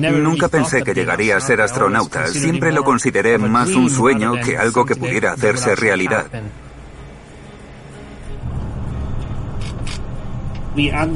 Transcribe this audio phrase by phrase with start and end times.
[0.00, 2.26] Nunca pensé que llegaría a ser astronauta.
[2.26, 6.26] Siempre lo consideré más un sueño que algo que pudiera hacerse realidad.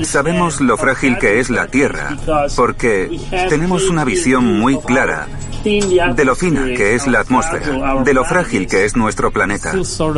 [0.03, 2.17] Sabemos lo frágil que es la Tierra,
[2.57, 3.11] porque
[3.49, 5.29] tenemos una visión muy clara
[5.65, 9.73] de lo fina que es la atmósfera, de lo frágil que es nuestro planeta.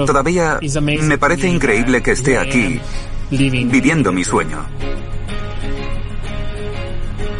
[0.06, 0.58] Todavía
[1.02, 2.80] me parece increíble que esté aquí
[3.30, 4.64] viviendo mi sueño.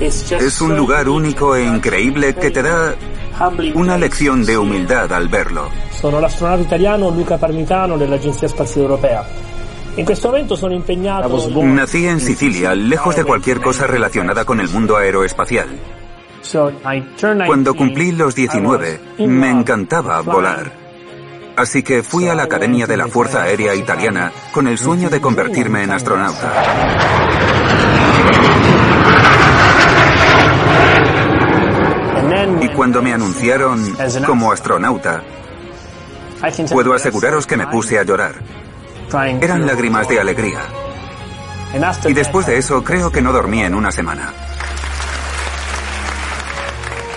[0.01, 2.95] Es un lugar único e increíble que te da
[3.75, 5.69] una lección de humildad al verlo.
[5.91, 9.25] Sono l'astronauta italiano Luca Parmitano dell'Agenzia Spaziale Europea.
[9.97, 10.57] En questo momento.
[11.63, 15.69] Nací en Sicilia, lejos de cualquier cosa relacionada con el mundo aeroespacial.
[17.47, 20.73] Cuando cumplí los 19, me encantaba volar.
[21.57, 25.21] Así que fui a la Academia de la Fuerza Aérea Italiana con el sueño de
[25.21, 26.53] convertirme en astronauta.
[32.61, 35.23] Y cuando me anunciaron como astronauta,
[36.71, 38.35] puedo aseguraros que me puse a llorar.
[39.41, 40.61] Eran lágrimas de alegría.
[42.07, 44.33] Y después de eso creo que no dormí en una semana.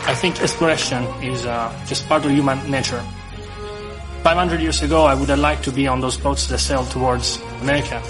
[0.08, 3.02] Uh, just part of human nature.
[4.24, 7.40] 500 years ago, I would have liked to be on those boats that sailed towards
[7.62, 8.02] America.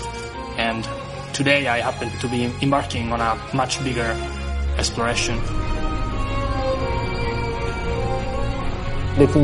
[0.57, 0.87] And
[1.33, 4.15] today, I happen to be embarking on a much bigger
[4.77, 5.37] exploration.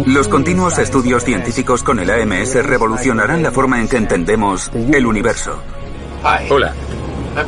[0.05, 5.59] Los continuos estudios científicos con el AMS revolucionarán la forma en que entendemos el universo.
[6.49, 6.73] Hola,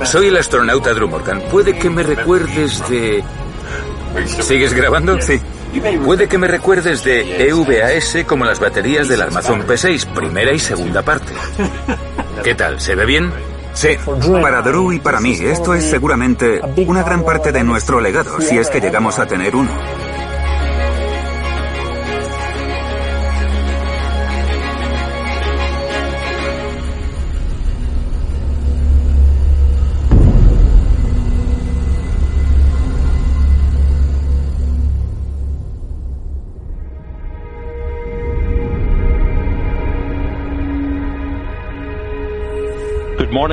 [0.03, 1.41] soy el astronauta Drew Morgan.
[1.51, 3.23] Puede que me recuerdes de
[4.41, 5.19] ¿Sigues grabando?
[5.21, 5.39] Sí.
[6.05, 11.01] Puede que me recuerdes de EVAS como las baterías del armazón P6, primera y segunda
[11.01, 11.33] parte.
[12.43, 12.79] ¿Qué tal?
[12.79, 13.31] ¿Se ve bien?
[13.73, 13.89] Sí,
[14.41, 18.57] para Drew y para mí esto es seguramente una gran parte de nuestro legado, si
[18.57, 19.69] es que llegamos a tener uno.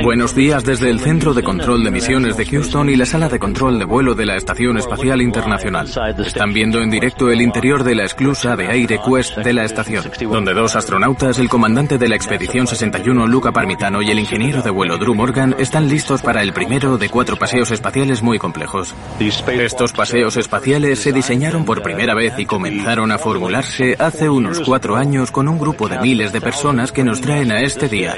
[0.01, 3.39] Buenos días desde el Centro de Control de Misiones de Houston y la sala de
[3.39, 5.89] control de vuelo de la Estación Espacial Internacional.
[6.25, 10.05] Están viendo en directo el interior de la esclusa de aire Quest de la estación,
[10.31, 14.71] donde dos astronautas, el comandante de la Expedición 61 Luca Parmitano y el ingeniero de
[14.71, 18.95] vuelo Drew Morgan están listos para el primero de cuatro paseos espaciales muy complejos.
[19.19, 24.97] Estos paseos espaciales se diseñaron por primera vez y comenzaron a formularse hace unos cuatro
[24.97, 28.15] años con un grupo de miles de personas que nos traen a este día.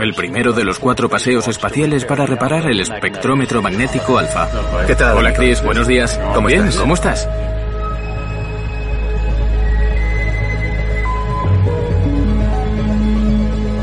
[0.00, 4.48] El primero de los cuatro paseos espaciales para reparar el espectrómetro magnético alfa.
[4.86, 5.18] ¿Qué tal?
[5.18, 6.18] Hola Chris, buenos días.
[6.34, 6.80] ¿Cómo Bien, estás?
[6.80, 7.28] ¿cómo estás?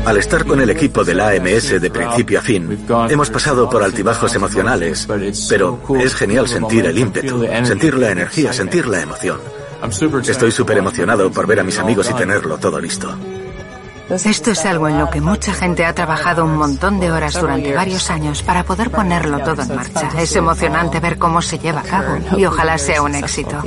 [0.04, 4.34] Al estar con el equipo del AMS de principio a fin, hemos pasado por altibajos
[4.34, 5.06] emocionales,
[5.50, 9.38] pero es genial sentir el ímpetu, sentir la energía, sentir la emoción.
[10.26, 13.14] Estoy súper emocionado por ver a mis amigos y tenerlo todo listo.
[14.10, 17.74] Esto es algo en lo que mucha gente ha trabajado un montón de horas durante
[17.74, 20.10] varios años para poder ponerlo todo en marcha.
[20.18, 23.62] Es emocionante ver cómo se lleva a cabo y ojalá sea un éxito.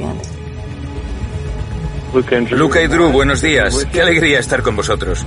[2.52, 3.88] Luca y Drew, buenos días.
[3.92, 5.26] Qué alegría estar con vosotros.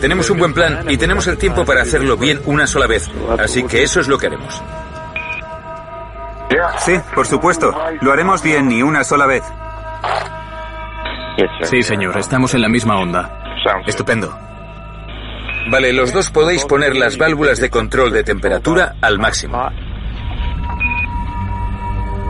[0.00, 3.08] Tenemos un buen plan y tenemos el tiempo para hacerlo bien una sola vez.
[3.38, 4.62] Así que eso es lo que haremos.
[6.78, 7.72] Sí, por supuesto.
[8.00, 9.44] Lo haremos bien y una sola vez.
[11.64, 13.40] Sí, señor, estamos en la misma onda.
[13.86, 14.36] Estupendo.
[15.70, 19.70] Vale, los dos podéis poner las válvulas de control de temperatura al máximo.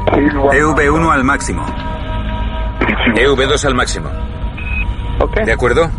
[0.06, 1.64] EV1 al máximo.
[3.14, 4.10] EV2 al máximo.
[5.44, 5.90] ¿De acuerdo?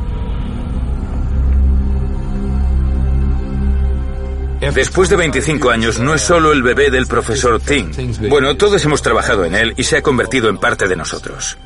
[4.73, 7.91] Después de 25 años, no es solo el bebé del profesor Ting.
[8.29, 11.57] Bueno, todos hemos trabajado en él y se ha convertido en parte de nosotros.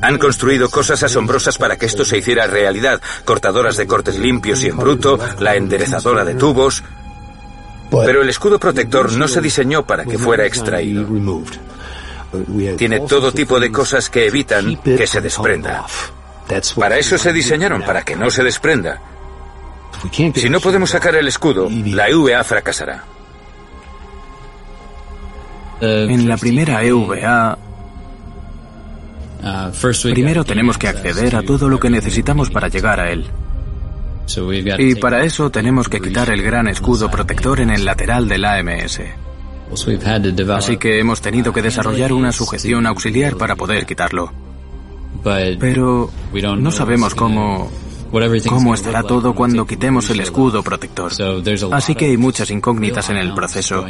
[0.00, 3.00] Han construido cosas asombrosas para que esto se hiciera realidad.
[3.24, 6.82] Cortadoras de cortes limpios y en bruto, la enderezadora de tubos.
[7.90, 11.06] Pero el escudo protector no se diseñó para que fuera extraído.
[12.76, 15.86] Tiene todo tipo de cosas que evitan que se desprenda.
[16.78, 19.00] Para eso se diseñaron, para que no se desprenda.
[20.12, 23.04] Si no podemos sacar el escudo, la EVA fracasará.
[25.80, 27.58] En la primera EVA,
[30.12, 33.26] primero tenemos que acceder a todo lo que necesitamos para llegar a él.
[34.78, 39.00] Y para eso tenemos que quitar el gran escudo protector en el lateral del AMS.
[40.50, 44.32] Así que hemos tenido que desarrollar una sujeción auxiliar para poder quitarlo.
[45.22, 47.70] Pero no sabemos cómo
[48.48, 51.12] cómo estará todo cuando quitemos el escudo protector.
[51.72, 53.84] Así que hay muchas incógnitas en el proceso.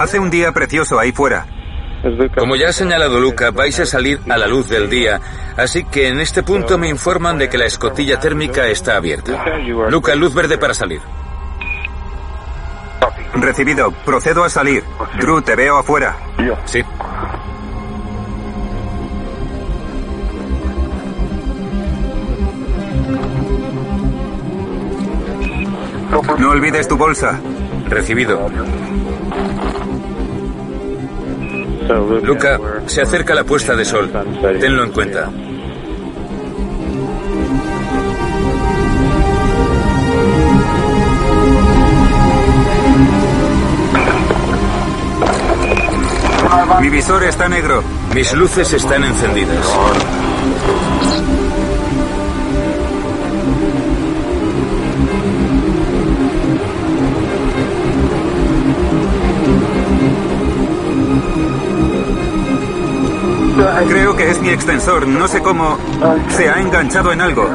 [0.00, 1.61] Hace un día precioso ahí fuera.
[2.36, 5.20] Como ya ha señalado Luca, vais a salir a la luz del día,
[5.56, 9.32] así que en este punto me informan de que la escotilla térmica está abierta.
[9.88, 11.00] Luca, luz verde para salir.
[13.34, 14.82] Recibido, procedo a salir.
[15.20, 16.16] Drew, te veo afuera.
[16.64, 16.82] Sí.
[26.38, 27.40] No olvides tu bolsa.
[27.88, 28.50] Recibido.
[32.22, 34.10] Luca, se acerca la puesta de sol.
[34.60, 35.30] Tenlo en cuenta.
[46.80, 47.82] Mi visor está negro.
[48.14, 49.66] Mis luces están encendidas.
[63.88, 65.06] Creo que es mi extensor.
[65.06, 65.78] No sé cómo.
[66.28, 67.48] Se ha enganchado en algo.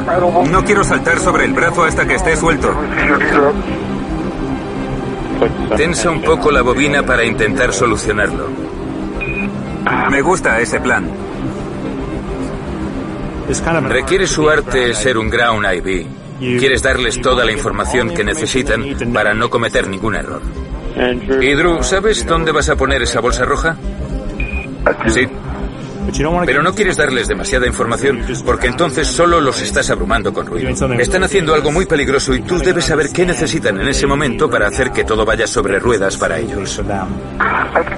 [0.50, 2.74] No quiero saltar sobre el brazo hasta que esté suelto.
[5.76, 8.48] Tensa un poco la bobina para intentar solucionarlo.
[10.10, 11.08] Me gusta ese plan.
[13.88, 16.06] Requiere su arte ser un ground IB.
[16.38, 20.42] Quieres darles toda la información que necesitan para no cometer ningún error.
[21.40, 23.76] Y Drew, ¿sabes dónde vas a poner esa bolsa roja?
[25.06, 25.28] Sí.
[26.46, 30.70] Pero no quieres darles demasiada información porque entonces solo los estás abrumando con ruido.
[30.98, 34.68] Están haciendo algo muy peligroso y tú debes saber qué necesitan en ese momento para
[34.68, 36.80] hacer que todo vaya sobre ruedas para ellos.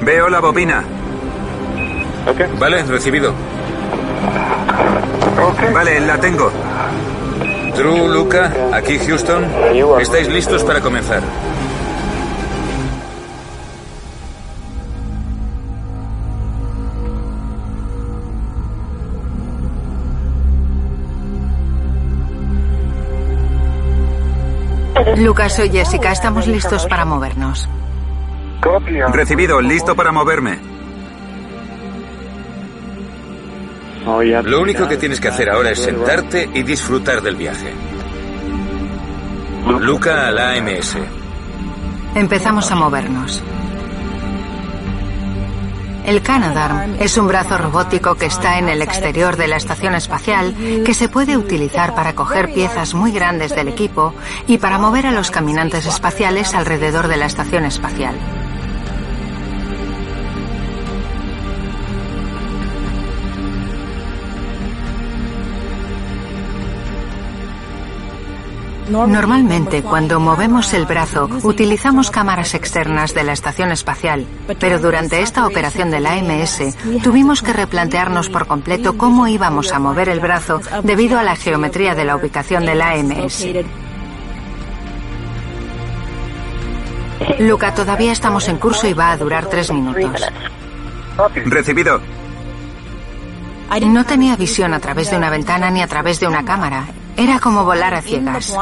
[0.03, 0.85] Veo la bobina.
[2.59, 3.33] Vale, recibido.
[5.73, 6.53] Vale, la tengo.
[7.77, 9.45] Drew, Luca, aquí Houston.
[10.01, 11.23] ¿Estáis listos para comenzar?
[25.21, 26.13] Lucas, soy Jessica.
[26.13, 27.69] Estamos listos para movernos.
[29.13, 30.59] Recibido, listo para moverme.
[34.45, 37.73] Lo único que tienes que hacer ahora es sentarte y disfrutar del viaje.
[39.81, 40.97] Luca a la AMS.
[42.15, 43.43] Empezamos a movernos.
[46.11, 50.57] El Canadarm es un brazo robótico que está en el exterior de la estación espacial
[50.85, 54.13] que se puede utilizar para coger piezas muy grandes del equipo
[54.49, 58.40] y para mover a los caminantes espaciales alrededor de la estación espacial.
[68.91, 74.27] Normalmente, cuando movemos el brazo, utilizamos cámaras externas de la estación espacial,
[74.59, 79.79] pero durante esta operación de la AMS tuvimos que replantearnos por completo cómo íbamos a
[79.79, 83.47] mover el brazo debido a la geometría de la ubicación de la AMS.
[87.39, 90.21] Luca, todavía estamos en curso y va a durar tres minutos.
[91.47, 92.01] Recibido.
[93.87, 96.87] No tenía visión a través de una ventana ni a través de una cámara.
[97.21, 98.57] Era como volar a ciegas.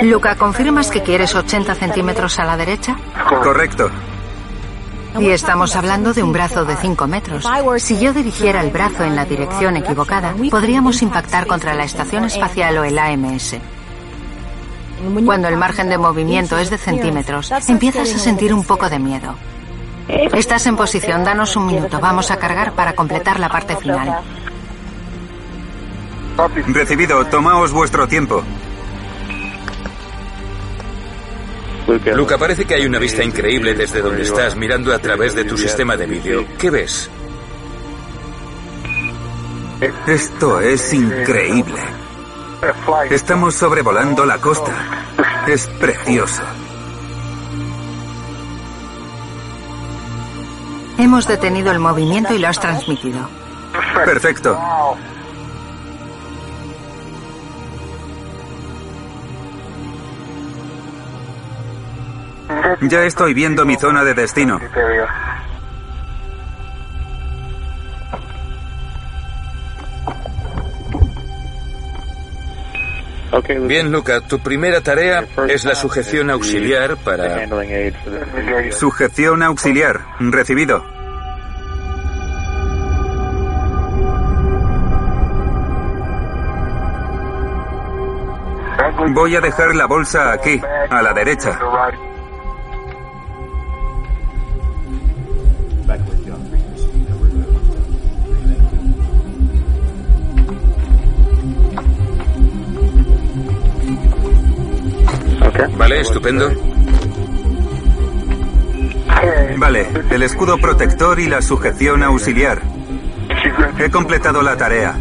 [0.00, 2.96] Luca, ¿confirmas que quieres 80 centímetros a la derecha?
[3.42, 3.90] Correcto.
[5.18, 7.46] Y estamos hablando de un brazo de 5 metros.
[7.78, 12.78] Si yo dirigiera el brazo en la dirección equivocada, podríamos impactar contra la estación espacial
[12.78, 13.56] o el AMS.
[15.26, 19.34] Cuando el margen de movimiento es de centímetros, empiezas a sentir un poco de miedo.
[20.08, 22.00] Estás en posición, danos un minuto.
[22.00, 24.22] Vamos a cargar para completar la parte final.
[26.68, 28.42] Recibido, tomaos vuestro tiempo.
[32.14, 35.56] Luca, parece que hay una vista increíble desde donde estás mirando a través de tu
[35.56, 36.44] sistema de vídeo.
[36.58, 37.10] ¿Qué ves?
[40.06, 41.80] Esto es increíble.
[43.10, 44.72] Estamos sobrevolando la costa.
[45.46, 46.42] Es precioso.
[50.98, 53.28] Hemos detenido el movimiento y lo has transmitido.
[54.04, 54.58] Perfecto.
[62.82, 64.60] Ya estoy viendo mi zona de destino.
[73.66, 77.46] Bien, Luca, tu primera tarea es la sujeción auxiliar para...
[78.72, 80.00] Sujeción auxiliar.
[80.18, 80.96] Recibido.
[89.08, 91.58] Voy a dejar la bolsa aquí, a la derecha.
[105.88, 106.50] Vale, estupendo.
[109.56, 112.60] Vale, el escudo protector y la sujeción auxiliar.
[113.78, 114.98] He completado la tarea.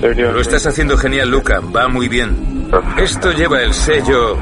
[0.00, 1.60] Lo estás haciendo genial, Luca.
[1.60, 2.70] Va muy bien.
[2.96, 4.38] Esto lleva el sello...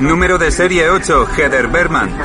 [0.00, 2.16] Número de serie 8, Heather Berman.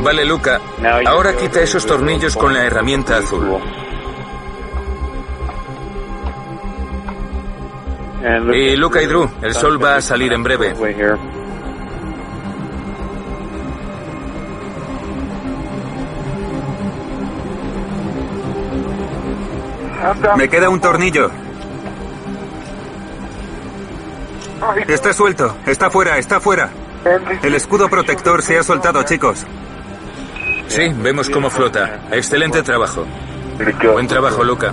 [0.00, 0.60] Vale, Luca.
[1.06, 3.58] Ahora quita esos tornillos con la herramienta azul.
[8.52, 10.74] Y Luca y Drew, el sol va a salir en breve.
[20.36, 21.30] Me queda un tornillo.
[24.88, 26.70] Está suelto, está fuera, está fuera.
[27.42, 29.44] El escudo protector se ha soltado, chicos.
[30.68, 32.00] Sí, vemos cómo flota.
[32.10, 33.06] Excelente trabajo.
[33.92, 34.72] Buen trabajo, Luca.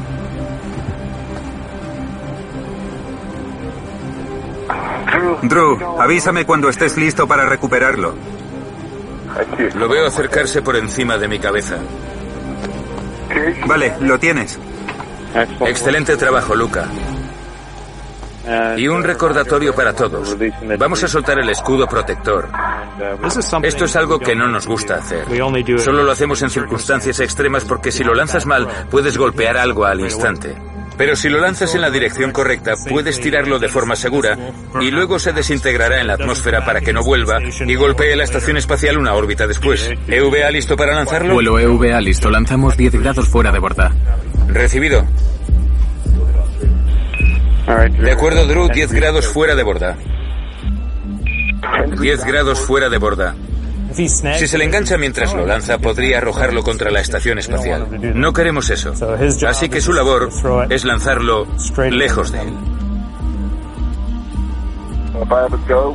[5.44, 8.16] Drew, avísame cuando estés listo para recuperarlo.
[9.76, 11.78] Lo veo acercarse por encima de mi cabeza.
[13.66, 14.60] Vale, lo tienes.
[15.66, 16.88] Excelente trabajo, Luca.
[18.78, 20.38] Y un recordatorio para todos.
[20.78, 22.50] Vamos a soltar el escudo protector.
[23.64, 25.26] Esto es algo que no nos gusta hacer.
[25.80, 30.02] Solo lo hacemos en circunstancias extremas porque si lo lanzas mal puedes golpear algo al
[30.02, 30.56] instante.
[30.98, 34.38] Pero si lo lanzas en la dirección correcta, puedes tirarlo de forma segura
[34.80, 38.58] y luego se desintegrará en la atmósfera para que no vuelva y golpee la estación
[38.58, 39.90] espacial una órbita después.
[40.08, 41.34] ¿EVA listo para lanzarlo?
[41.34, 42.30] Vuelo EVA listo.
[42.30, 43.92] Lanzamos 10 grados fuera de borda.
[44.48, 45.06] Recibido.
[48.00, 49.96] De acuerdo, Drew, 10 grados fuera de borda.
[52.00, 53.36] 10 grados fuera de borda.
[53.94, 57.88] Si se le engancha mientras lo lanza, podría arrojarlo contra la estación espacial.
[58.16, 58.94] No queremos eso.
[59.48, 60.30] Así que su labor
[60.70, 61.48] es lanzarlo
[61.90, 62.54] lejos de él.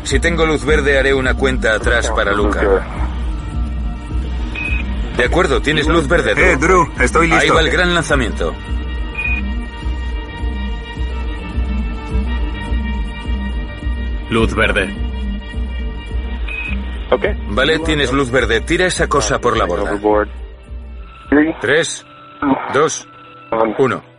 [0.04, 2.62] Si tengo luz verde, haré una cuenta atrás para Luca.
[5.16, 6.32] De acuerdo, tienes luz verde.
[6.36, 7.42] Eh, Drew, estoy listo.
[7.42, 8.54] Ahí va el gran lanzamiento.
[14.30, 14.88] Luz verde.
[17.50, 18.60] Vale, tienes luz verde.
[18.60, 19.90] Tira esa cosa por la borda.
[21.60, 22.06] Tres,
[22.72, 23.08] dos,
[23.78, 24.09] uno.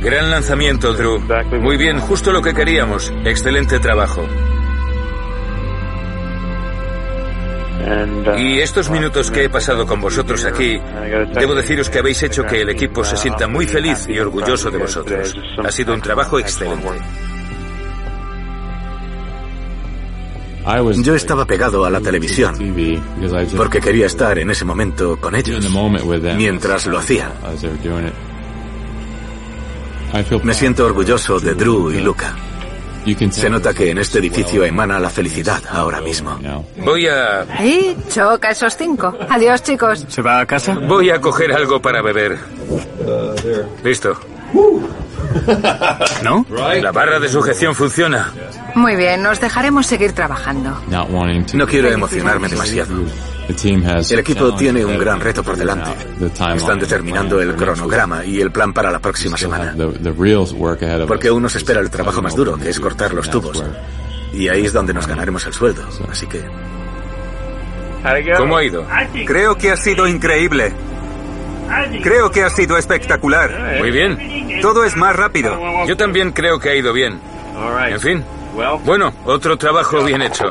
[0.00, 1.20] Gran lanzamiento, Drew.
[1.60, 3.12] Muy bien, justo lo que queríamos.
[3.24, 4.26] Excelente trabajo.
[8.38, 10.80] Y estos minutos que he pasado con vosotros aquí,
[11.34, 14.78] debo deciros que habéis hecho que el equipo se sienta muy feliz y orgulloso de
[14.78, 15.34] vosotros.
[15.62, 16.88] Ha sido un trabajo excelente.
[21.02, 22.54] Yo estaba pegado a la televisión
[23.56, 25.68] porque quería estar en ese momento con ellos
[26.36, 27.32] mientras lo hacían.
[30.42, 32.34] Me siento orgulloso de Drew y Luca.
[33.30, 36.38] Se nota que en este edificio emana la felicidad ahora mismo.
[36.78, 37.44] Voy a...
[37.64, 39.16] Y choca esos cinco.
[39.28, 40.06] Adiós, chicos.
[40.08, 40.74] ¿Se va a casa?
[40.74, 42.38] Voy a coger algo para beber.
[43.82, 44.16] Listo.
[46.22, 46.46] ¿No?
[46.50, 48.32] La barra de sujeción funciona.
[48.74, 50.80] Muy bien, nos dejaremos seguir trabajando.
[51.54, 52.94] No quiero emocionarme demasiado.
[53.48, 55.90] El equipo tiene un gran reto por delante.
[56.56, 59.74] Están determinando el cronograma y el plan para la próxima semana.
[61.06, 63.62] Porque aún nos espera el trabajo más duro, que es cortar los tubos.
[64.32, 65.82] Y ahí es donde nos ganaremos el sueldo.
[66.10, 66.42] Así que...
[68.36, 68.86] ¿Cómo ha ido?
[69.26, 70.72] Creo que ha sido increíble.
[72.02, 73.78] Creo que ha sido espectacular.
[73.78, 74.60] Muy bien.
[74.60, 75.58] Todo es más rápido.
[75.86, 77.18] Yo también creo que ha ido bien.
[77.88, 78.24] En fin.
[78.84, 80.44] Bueno, otro trabajo bien hecho.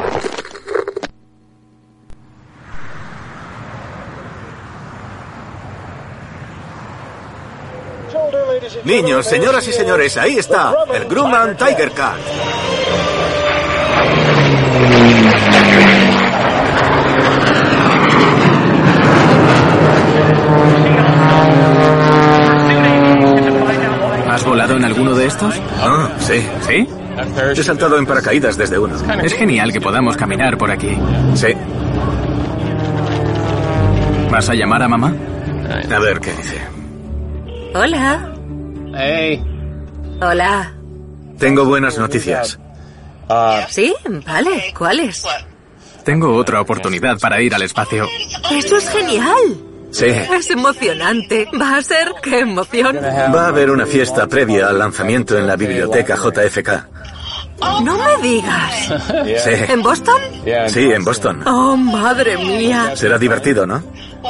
[8.83, 12.17] Niños, señoras y señores, ahí está, el Grumman Tiger Cat.
[24.29, 25.53] ¿Has volado en alguno de estos?
[25.79, 26.43] Ah, sí.
[26.61, 26.87] ¿Sí?
[27.55, 28.95] He saltado en paracaídas desde uno.
[29.21, 30.97] Es genial que podamos caminar por aquí.
[31.35, 31.49] Sí.
[34.31, 35.13] ¿Vas a llamar a mamá?
[35.93, 36.61] A ver qué dice.
[37.75, 38.30] Hola.
[39.03, 39.43] Hey.
[40.21, 40.71] Hola.
[41.39, 42.59] Tengo buenas noticias.
[43.69, 43.95] Sí,
[44.27, 44.71] vale.
[44.77, 45.23] ¿Cuáles?
[46.03, 48.05] Tengo otra oportunidad para ir al espacio.
[48.51, 49.37] Eso es genial.
[49.89, 50.05] Sí.
[50.05, 51.47] Es emocionante.
[51.59, 52.95] Va a ser qué emoción.
[52.97, 56.69] Va a haber una fiesta previa al lanzamiento en la biblioteca JFK.
[57.83, 58.73] No me digas.
[59.43, 59.51] Sí.
[59.67, 60.21] ¿En Boston?
[60.67, 61.41] Sí, en Boston.
[61.47, 62.91] Oh, madre mía.
[62.95, 63.81] Será divertido, ¿no?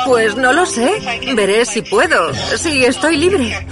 [0.05, 1.01] Pues no lo sé.
[1.35, 2.33] Veré si puedo.
[2.33, 3.67] Si estoy libre.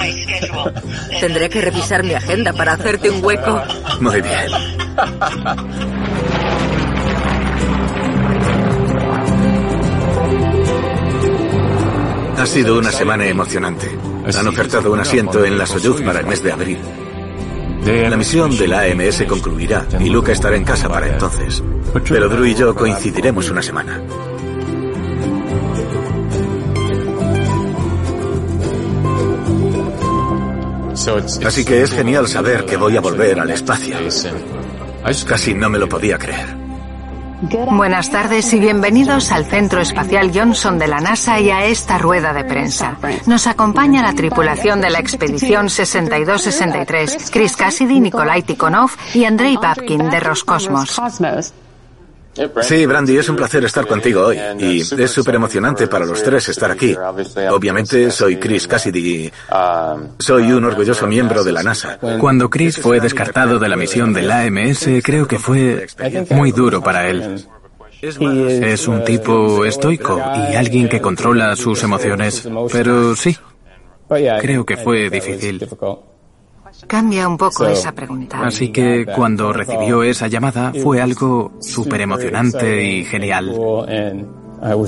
[1.20, 3.62] Tendré que revisar mi agenda para hacerte un hueco.
[4.02, 5.60] Muy bien.
[12.38, 13.88] Ha sido una semana emocionante.
[14.38, 16.80] Han ofertado un asiento en la Soyuz para el mes de abril.
[17.86, 21.64] La misión de la AMS concluirá y Luca estará en casa para entonces.
[22.08, 24.02] Pero Drew y yo coincidiremos una semana.
[31.46, 33.98] Así que es genial saber que voy a volver al espacio.
[35.28, 36.60] Casi no me lo podía creer.
[37.42, 42.34] Buenas tardes y bienvenidos al Centro Espacial Johnson de la NASA y a esta rueda
[42.34, 42.98] de prensa.
[43.28, 50.10] Nos acompaña la tripulación de la expedición 62-63, Chris Cassidy, Nikolai Tikhonov y Andrei Babkin
[50.10, 51.00] de Roscosmos.
[52.62, 54.39] Sí, Brandy, es un placer estar contigo hoy.
[54.60, 56.96] Y es súper emocionante para los tres estar aquí.
[57.51, 59.31] Obviamente soy Chris Cassidy y
[60.19, 61.99] soy un orgulloso miembro de la NASA.
[62.19, 65.88] Cuando Chris fue descartado de la misión del AMS, creo que fue
[66.32, 67.45] muy duro para él.
[68.02, 70.21] Es un tipo estoico
[70.52, 72.47] y alguien que controla sus emociones.
[72.71, 73.36] Pero sí,
[74.39, 75.67] creo que fue difícil.
[76.88, 78.42] Cambia un poco esa pregunta.
[78.44, 83.56] Así que cuando recibió esa llamada fue algo súper emocionante y genial.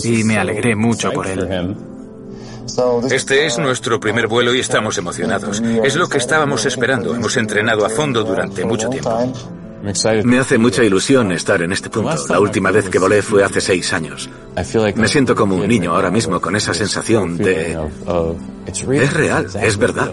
[0.04, 1.75] Y me alegré mucho por él.
[3.10, 5.62] Este es nuestro primer vuelo y estamos emocionados.
[5.84, 7.15] Es lo que estábamos esperando.
[7.15, 9.34] Hemos entrenado a fondo durante mucho tiempo.
[10.23, 12.15] Me hace mucha ilusión estar en este punto.
[12.29, 14.29] La última vez que volé fue hace seis años.
[14.95, 17.77] Me siento como un niño ahora mismo con esa sensación de...
[18.65, 20.11] Es real, es verdad.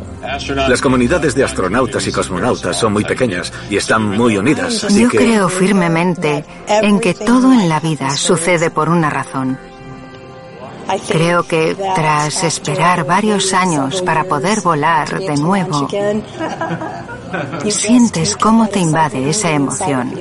[0.68, 5.10] Las comunidades de astronautas y cosmonautas son muy pequeñas y están muy unidas, así Yo
[5.10, 5.18] que...
[5.18, 9.58] creo firmemente en que todo en la vida sucede por una razón.
[11.08, 15.86] Creo que tras esperar varios años para poder volar de nuevo,
[17.70, 20.14] sientes cómo te invade esa emoción.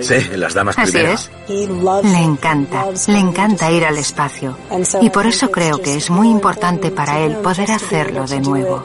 [0.00, 1.14] Sí, las damas Así primero.
[1.14, 1.30] es.
[1.48, 4.56] Le encanta, le encanta ir al espacio.
[5.00, 8.84] Y por eso creo que es muy importante para él poder hacerlo de nuevo.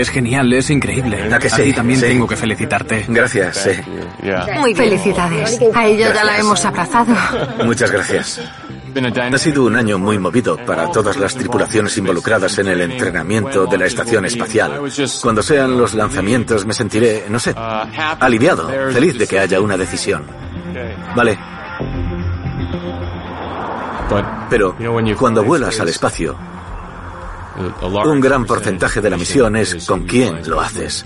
[0.00, 1.32] Es genial, es increíble.
[1.32, 1.62] ¿A que sí?
[1.62, 2.06] ti también Sí.
[2.06, 3.06] tengo que felicitarte.
[3.08, 3.70] Gracias, sí.
[4.58, 5.58] Muy felicidades.
[5.74, 7.14] A ello ya la hemos abrazado.
[7.64, 8.40] Muchas gracias.
[9.32, 13.78] Ha sido un año muy movido para todas las tripulaciones involucradas en el entrenamiento de
[13.78, 14.80] la estación espacial.
[15.22, 20.24] Cuando sean los lanzamientos me sentiré, no sé, aliviado, feliz de que haya una decisión.
[21.14, 21.38] Vale.
[24.48, 24.76] Pero
[25.18, 26.36] cuando vuelas al espacio,
[28.04, 31.04] un gran porcentaje de la misión es con quién lo haces.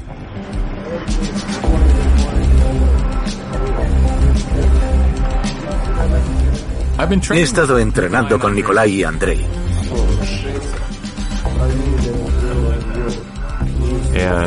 [7.30, 9.46] He estado entrenando con Nikolai y Andrei.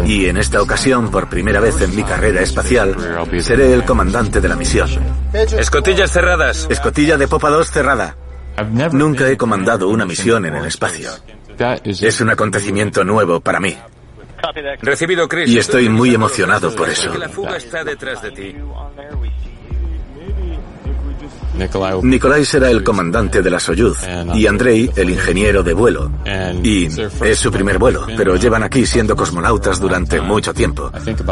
[0.05, 2.95] Y en esta ocasión, por primera vez en mi carrera espacial,
[3.39, 4.89] seré el comandante de la misión.
[5.33, 6.67] Escotillas cerradas.
[6.69, 8.15] Escotilla de popa 2 cerrada.
[8.91, 11.09] Nunca he comandado una misión en el espacio.
[11.85, 13.75] Es un acontecimiento nuevo para mí.
[14.81, 15.49] Recibido, Chris.
[15.49, 17.13] Y estoy muy emocionado por eso.
[17.17, 18.55] La fuga está detrás de ti.
[22.01, 23.99] Nikolai será el comandante de la Soyuz
[24.33, 26.11] y Andrei el ingeniero de vuelo.
[26.63, 26.87] Y
[27.23, 30.91] es su primer vuelo, pero llevan aquí siendo cosmonautas durante mucho tiempo.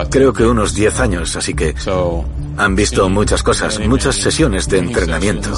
[0.10, 1.75] Creo que unos 10 años, así que
[2.57, 5.51] han visto muchas cosas, muchas sesiones de entrenamiento.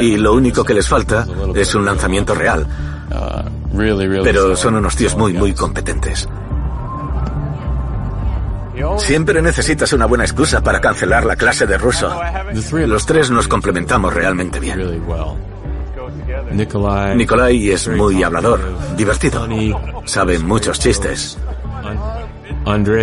[0.00, 2.66] Y lo único que les falta es un lanzamiento real.
[4.24, 6.28] Pero son unos tíos muy, muy competentes.
[8.98, 12.14] Siempre necesitas una buena excusa para cancelar la clase de ruso.
[12.72, 15.02] Los tres nos complementamos realmente bien.
[17.16, 18.60] Nikolai es muy hablador,
[18.96, 19.48] divertido,
[20.04, 21.38] sabe muchos chistes.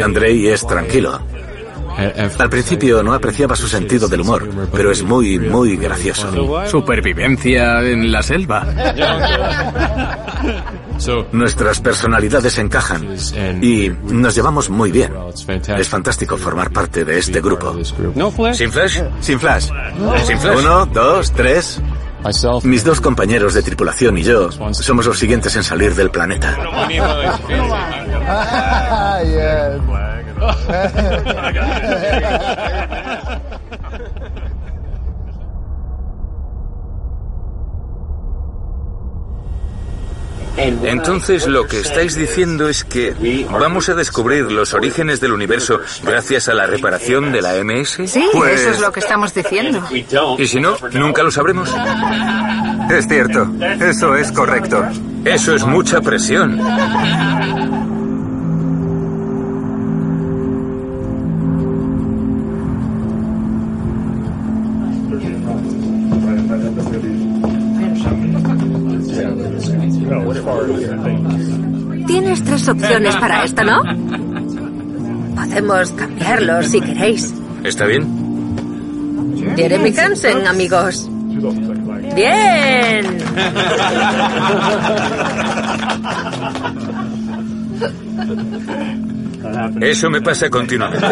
[0.04, 1.20] Andrei es tranquilo.
[1.98, 6.30] Al principio no apreciaba su sentido del humor, pero es muy, muy gracioso.
[6.68, 8.66] Supervivencia en la selva.
[11.32, 13.16] Nuestras personalidades encajan
[13.62, 15.14] y nos llevamos muy bien.
[15.78, 17.76] Es fantástico formar parte de este grupo.
[18.54, 19.02] ¿Sin flash?
[19.20, 19.70] Sin flash.
[20.26, 20.60] ¿Sin flash?
[20.60, 21.82] Uno, dos, tres.
[22.64, 26.58] Mis dos compañeros de tripulación y yo somos los siguientes en salir del planeta.
[40.56, 43.14] Entonces lo que estáis diciendo es que
[43.52, 48.08] vamos a descubrir los orígenes del universo gracias a la reparación de la MS.
[48.08, 49.84] Sí, Pues- eso es lo que estamos diciendo.
[50.38, 51.74] Y si no, nunca lo sabremos.
[52.92, 53.48] Es cierto,
[53.82, 54.86] eso es correcto.
[55.26, 56.60] Eso es mucha presión.
[72.84, 73.82] Opciones para esto, ¿no?
[75.36, 77.34] Podemos cambiarlo si queréis.
[77.64, 79.54] ¿Está bien?
[79.56, 81.10] Jeremy Hansen, amigos.
[82.16, 83.18] Bien.
[89.82, 91.06] Eso me pasa continuamente.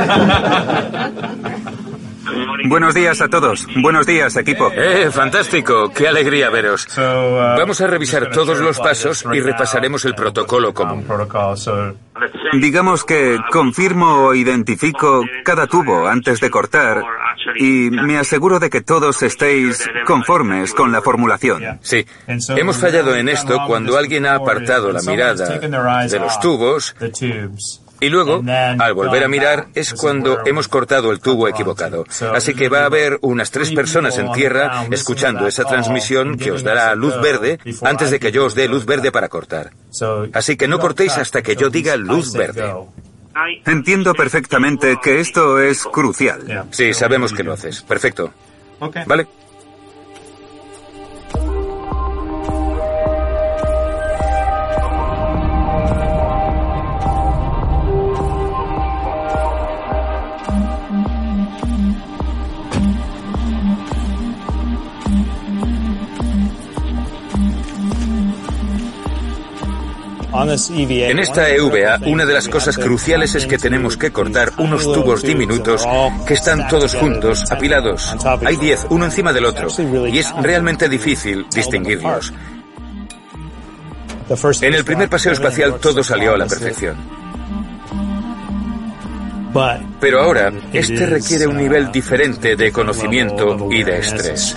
[2.68, 3.68] Buenos días a todos.
[3.82, 4.72] Buenos días, equipo.
[4.72, 5.92] ¡Eh, fantástico!
[5.94, 6.88] ¡Qué alegría veros!
[6.98, 11.06] Vamos a revisar todos los pasos y repasaremos el protocolo común.
[12.54, 17.04] Digamos que confirmo o identifico cada tubo antes de cortar
[17.56, 21.80] y me aseguro de que todos estéis conformes con la formulación.
[21.82, 26.96] Sí, hemos fallado en esto cuando alguien ha apartado la mirada de los tubos
[28.02, 32.04] y luego, al volver a mirar, es cuando hemos cortado el tubo equivocado.
[32.34, 36.64] Así que va a haber unas tres personas en tierra escuchando esa transmisión que os
[36.64, 39.72] dará luz verde antes de que yo os dé luz verde para cortar.
[40.34, 42.74] Así que no cortéis hasta que yo diga luz verde.
[43.66, 46.66] Entiendo perfectamente que esto es crucial.
[46.72, 47.82] Sí, sabemos que lo haces.
[47.84, 48.34] Perfecto.
[49.06, 49.28] ¿Vale?
[70.42, 75.22] En esta EVA, una de las cosas cruciales es que tenemos que cortar unos tubos
[75.22, 75.86] diminutos
[76.28, 78.16] que están todos juntos, apilados.
[78.46, 79.68] Hay diez, uno encima del otro,
[80.08, 82.34] y es realmente difícil distinguirlos.
[84.62, 86.96] En el primer paseo espacial todo salió a la perfección.
[90.00, 94.56] Pero ahora, este requiere un nivel diferente de conocimiento y de estrés.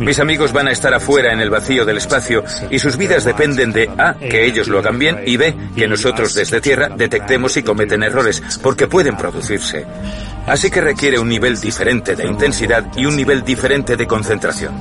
[0.00, 3.70] Mis amigos van a estar afuera en el vacío del espacio y sus vidas dependen
[3.70, 7.62] de A, que ellos lo hagan bien y B, que nosotros desde Tierra detectemos si
[7.62, 9.84] cometen errores, porque pueden producirse.
[10.46, 14.74] Así que requiere un nivel diferente de intensidad y un nivel diferente de concentración.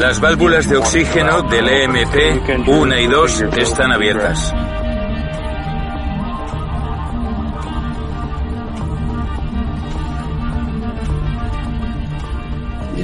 [0.00, 4.52] Las válvulas de oxígeno del EMP 1 y 2 están abiertas.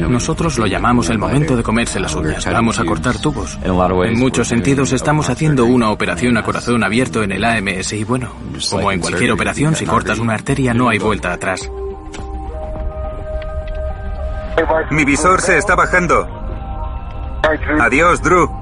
[0.09, 2.45] Nosotros lo llamamos el momento de comerse las uñas.
[2.47, 3.59] Vamos a cortar tubos.
[3.63, 8.33] En muchos sentidos estamos haciendo una operación a corazón abierto en el AMS y bueno,
[8.71, 11.71] como en cualquier operación, si cortas una arteria no hay vuelta atrás.
[14.91, 16.27] Mi visor se está bajando.
[17.81, 18.58] Adiós, Drew.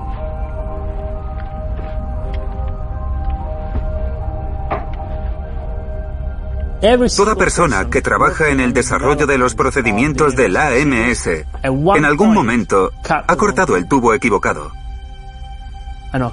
[7.17, 11.27] Toda persona que trabaja en el desarrollo de los procedimientos del AMS
[11.63, 14.73] en algún momento ha cortado el tubo equivocado.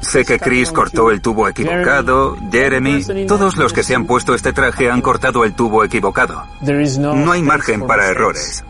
[0.02, 4.54] Sé que Chris cortó el tubo equivocado, Jeremy, todos los que se han puesto este
[4.54, 6.44] traje han cortado el tubo equivocado.
[6.62, 8.64] No hay margen para errores.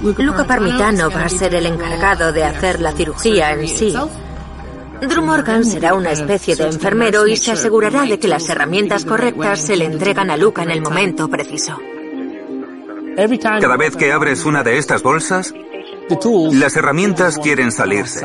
[0.00, 3.94] Luca Parmitano va a ser el encargado de hacer la cirugía en sí.
[5.08, 9.60] Drew Morgan será una especie de enfermero y se asegurará de que las herramientas correctas
[9.60, 11.76] se le entregan a Luca en el momento preciso.
[13.60, 15.52] Cada vez que abres una de estas bolsas,
[16.52, 18.24] Las herramientas quieren salirse.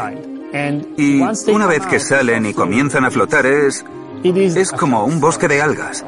[0.98, 1.20] Y
[1.52, 3.84] una vez que salen y comienzan a flotar es...
[4.24, 6.06] es como un bosque de algas.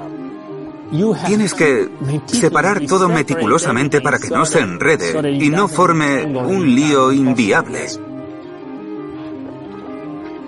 [1.26, 1.90] Tienes que
[2.28, 7.88] separar todo meticulosamente para que no se enrede y no forme un lío inviable.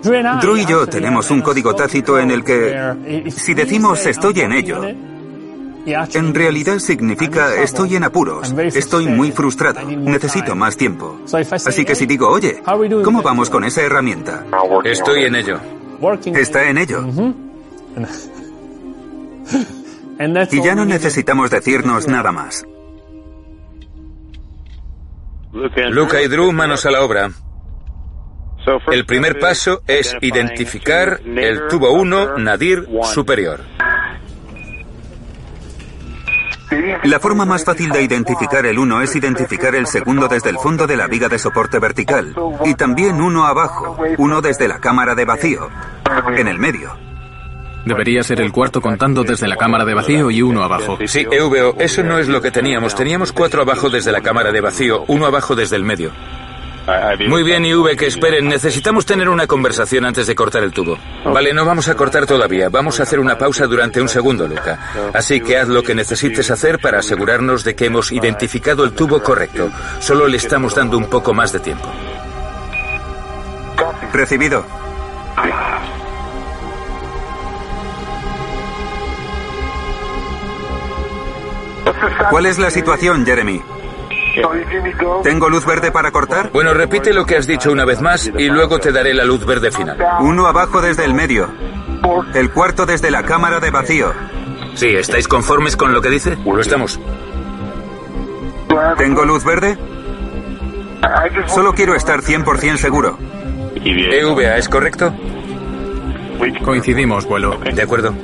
[0.02, 4.82] Drew y yo tenemos un código tácito en el que si decimos estoy en ello,
[5.84, 11.20] en realidad significa estoy en apuros, estoy muy frustrado, necesito más tiempo.
[11.66, 12.62] Así que si digo, oye,
[13.04, 14.44] ¿cómo vamos con esa herramienta?
[14.84, 15.60] Estoy en ello.
[16.34, 17.04] Está en ello.
[20.50, 22.64] Y ya no necesitamos decirnos nada más.
[25.52, 27.30] Luca y Drew, manos a la obra.
[28.90, 33.60] El primer paso es identificar el tubo 1 Nadir superior.
[37.04, 40.86] La forma más fácil de identificar el 1 es identificar el segundo desde el fondo
[40.86, 45.24] de la viga de soporte vertical y también uno abajo, uno desde la cámara de
[45.24, 45.68] vacío,
[46.36, 46.96] en el medio.
[47.84, 50.98] Debería ser el cuarto contando desde la cámara de vacío y uno abajo.
[51.04, 52.94] Sí, EVO, eso no es lo que teníamos.
[52.94, 56.12] Teníamos cuatro abajo desde la cámara de vacío, uno abajo desde el medio.
[57.28, 58.48] Muy bien, IV, que esperen.
[58.48, 60.98] Necesitamos tener una conversación antes de cortar el tubo.
[61.24, 62.68] Vale, no vamos a cortar todavía.
[62.68, 64.78] Vamos a hacer una pausa durante un segundo, Luca.
[65.14, 69.22] Así que haz lo que necesites hacer para asegurarnos de que hemos identificado el tubo
[69.22, 69.70] correcto.
[70.00, 71.88] Solo le estamos dando un poco más de tiempo.
[74.12, 74.64] Recibido.
[82.30, 83.62] ¿Cuál es la situación, Jeremy?
[85.22, 86.50] ¿Tengo luz verde para cortar?
[86.52, 89.44] Bueno, repite lo que has dicho una vez más y luego te daré la luz
[89.44, 89.98] verde final.
[90.20, 91.48] Uno abajo desde el medio.
[92.34, 94.12] El cuarto desde la cámara de vacío.
[94.74, 96.36] Sí, ¿estáis conformes con lo que dice?
[96.44, 96.98] Lo estamos.
[98.96, 99.76] ¿Tengo luz verde?
[101.46, 103.18] Solo quiero estar 100% seguro.
[103.74, 105.12] EVA, ¿es correcto?
[106.64, 107.58] Coincidimos, vuelo.
[107.58, 108.14] De acuerdo.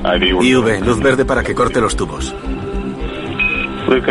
[0.40, 2.34] IV, luz verde para que corte los tubos.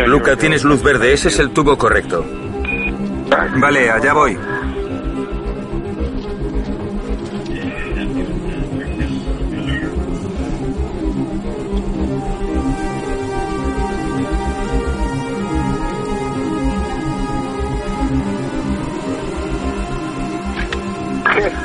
[0.06, 2.24] Luca, tienes luz verde, ese es el tubo correcto.
[3.58, 4.36] Vale, allá voy.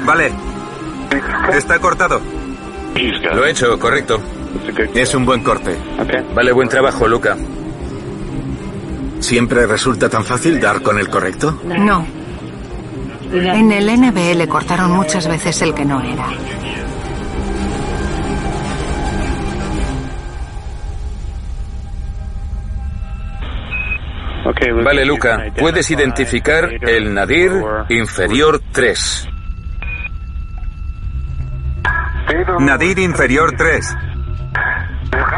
[0.06, 0.32] Vale.
[1.54, 2.22] Está cortado.
[3.34, 4.20] Lo he hecho, correcto.
[4.94, 5.76] Es un buen corte.
[6.36, 7.36] Vale, buen trabajo, Luca.
[9.24, 11.58] ¿Siempre resulta tan fácil dar con el correcto?
[11.64, 12.06] No.
[13.32, 16.28] En el NBL cortaron muchas veces el que no era.
[24.84, 27.52] Vale, Luca, puedes identificar el nadir
[27.88, 29.30] inferior 3.
[32.60, 33.98] Nadir inferior 3.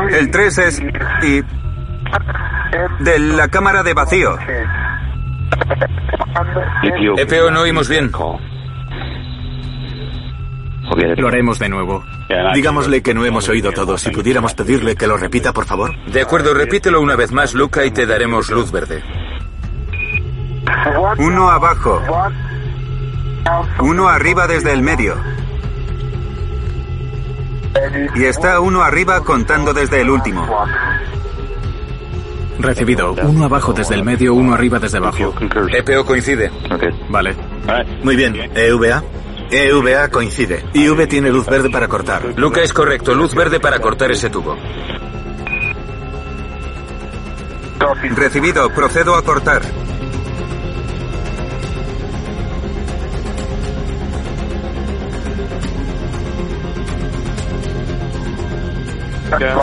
[0.09, 0.81] El 3 es...
[1.21, 1.54] y...
[2.99, 4.37] de la cámara de vacío.
[7.17, 8.11] EPO, no oímos bien.
[11.17, 12.03] Lo haremos de nuevo.
[12.53, 13.97] Digámosle que no hemos oído todo.
[13.97, 15.95] Si pudiéramos pedirle que lo repita, por favor.
[16.07, 19.03] De acuerdo, repítelo una vez más, Luca, y te daremos luz verde.
[21.17, 22.01] Uno abajo.
[23.79, 25.15] Uno arriba desde el medio.
[28.15, 30.47] Y está uno arriba contando desde el último.
[32.59, 33.13] Recibido.
[33.23, 35.33] Uno abajo desde el medio, uno arriba desde abajo.
[35.71, 36.51] EPO coincide.
[37.09, 37.35] Vale.
[38.03, 38.35] Muy bien.
[38.55, 39.03] EVA.
[39.51, 40.63] EVA coincide.
[40.73, 42.33] IV tiene luz verde para cortar.
[42.37, 44.55] Luca es correcto, luz verde para cortar ese tubo.
[48.15, 49.61] Recibido, procedo a cortar.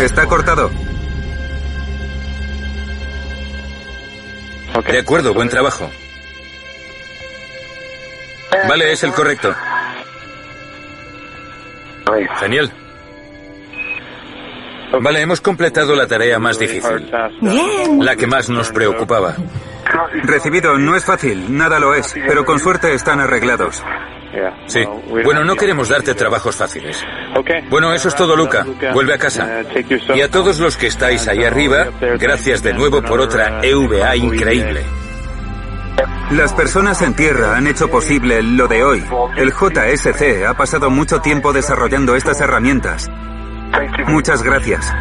[0.01, 0.71] Está cortado.
[4.91, 5.91] De acuerdo, buen trabajo.
[8.69, 9.55] Vale, es el correcto.
[12.39, 12.71] Genial.
[15.01, 17.11] Vale, hemos completado la tarea más difícil.
[17.41, 18.05] Bien.
[18.05, 19.37] La que más nos preocupaba.
[20.23, 23.83] Recibido, no es fácil, nada lo es, pero con suerte están arreglados.
[24.67, 24.85] Sí.
[25.25, 27.05] Bueno, no queremos darte trabajos fáciles.
[27.69, 28.67] Bueno, eso es todo, Luca.
[28.93, 29.63] Vuelve a casa.
[30.15, 34.85] Y a todos los que estáis ahí arriba, gracias de nuevo por otra EVA increíble.
[36.31, 39.05] Las personas en tierra han hecho posible lo de hoy.
[39.37, 43.11] El JSC ha pasado mucho tiempo desarrollando estas herramientas.
[44.07, 44.93] Muchas gracias.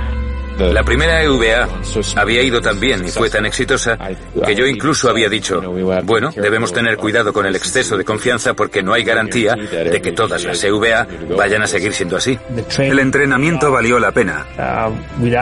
[0.69, 1.67] La primera EVA
[2.15, 3.97] había ido tan bien y fue tan exitosa
[4.45, 5.61] que yo incluso había dicho,
[6.03, 10.11] bueno, debemos tener cuidado con el exceso de confianza porque no hay garantía de que
[10.11, 12.37] todas las EVA vayan a seguir siendo así.
[12.77, 14.45] El entrenamiento valió la pena.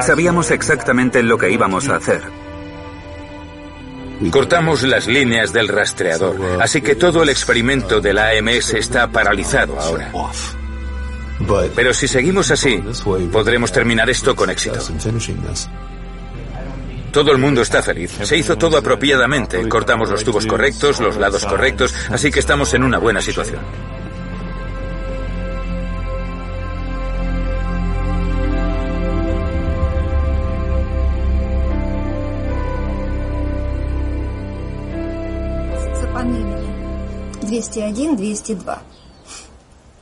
[0.01, 2.21] Sabíamos exactamente lo que íbamos a hacer.
[4.32, 9.79] Cortamos las líneas del rastreador, así que todo el experimento de la AMS está paralizado
[9.79, 10.12] ahora.
[11.74, 12.83] Pero si seguimos así,
[13.33, 14.78] podremos terminar esto con éxito.
[17.12, 18.11] Todo el mundo está feliz.
[18.22, 19.68] Se hizo todo apropiadamente.
[19.68, 23.61] Cortamos los tubos correctos, los lados correctos, así que estamos en una buena situación.
[36.00, 36.54] Запомнили
[37.42, 38.78] 201, 202.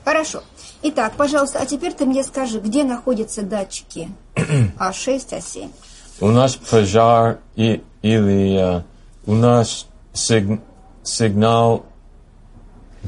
[0.05, 0.43] Хорошо.
[0.84, 5.72] Итак, пожалуйста, а теперь ты мне скажи, где находятся датчики А6, А7?
[6.20, 8.84] У нас пожар и, или uh,
[9.26, 10.60] у нас сиг,
[11.04, 11.86] сигнал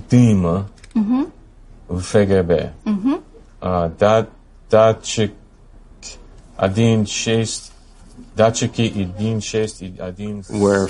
[0.09, 1.27] дыма угу.
[1.87, 2.73] в ФГБ.
[2.85, 3.21] Угу.
[3.61, 4.29] Uh, дат,
[4.69, 5.33] датчик
[6.57, 7.68] 1.6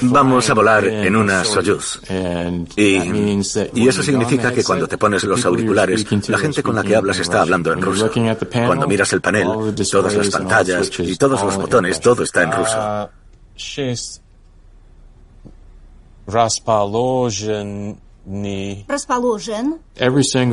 [0.01, 2.01] Vamos a volar en una Soyuz.
[2.75, 2.97] Y,
[3.73, 7.19] y, eso significa que cuando te pones los auriculares, la gente con la que hablas
[7.19, 8.11] está hablando en ruso.
[8.67, 9.47] Cuando miras el panel,
[9.89, 13.09] todas las pantallas y todos los botones, todo está en ruso.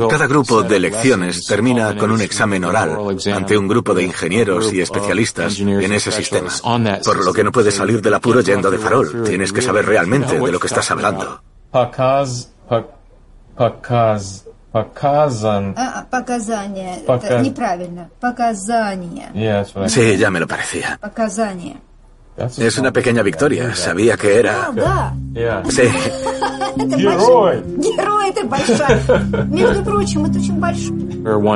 [0.09, 2.97] Cada grupo de lecciones termina con un examen oral
[3.33, 6.49] ante un grupo de ingenieros y especialistas en ese sistema,
[7.03, 9.23] por lo que no puedes salir del apuro yendo de farol.
[9.23, 11.41] Tienes que saber realmente de lo que estás hablando.
[19.87, 20.99] Sí, ya me lo parecía.
[22.57, 23.73] Es una pequeña victoria.
[23.75, 24.71] Sabía que era.
[25.69, 25.81] Sí.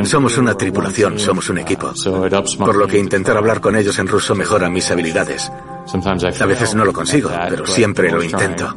[0.06, 1.94] Somos una tripulación, somos un equipo.
[2.66, 5.52] Por lo que intentar hablar con ellos en ruso mejora mis habilidades.
[6.44, 8.76] A veces no lo consigo, pero siempre lo intento.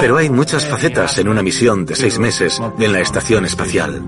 [0.00, 4.02] Pero hay muchas facetas en una misión de seis meses en la estación espacial.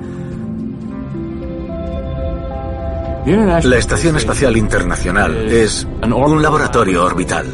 [3.27, 7.47] La Estación Espacial Internacional es un laboratorio orbital.